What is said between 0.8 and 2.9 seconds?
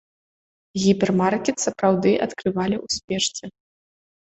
Гіпермаркет сапраўды адкрывалі